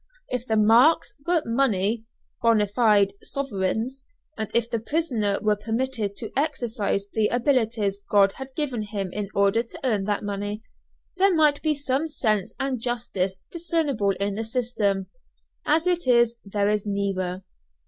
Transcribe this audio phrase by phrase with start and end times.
[0.29, 2.05] If the "marks" were money,
[2.43, 4.03] bonâ fide sovereigns,
[4.35, 9.29] and if the prisoner were permitted to exercise the abilities God has given him in
[9.35, 10.63] order to earn that money,
[11.17, 15.05] there might be some sense and justice discernable in the system.
[15.67, 17.43] As it is there is neither.